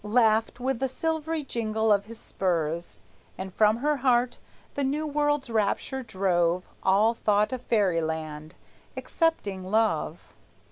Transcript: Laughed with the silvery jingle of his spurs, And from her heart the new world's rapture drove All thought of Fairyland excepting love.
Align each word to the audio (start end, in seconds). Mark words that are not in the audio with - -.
Laughed 0.03 0.59
with 0.59 0.79
the 0.79 0.89
silvery 0.89 1.43
jingle 1.43 1.93
of 1.93 2.05
his 2.05 2.17
spurs, 2.19 3.01
And 3.37 3.53
from 3.53 3.77
her 3.77 3.97
heart 3.97 4.39
the 4.73 4.83
new 4.83 5.05
world's 5.05 5.47
rapture 5.51 6.01
drove 6.01 6.67
All 6.81 7.13
thought 7.13 7.53
of 7.53 7.61
Fairyland 7.61 8.55
excepting 8.97 9.69
love. 9.69 10.33